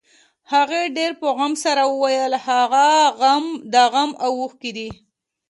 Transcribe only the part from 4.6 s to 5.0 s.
دي.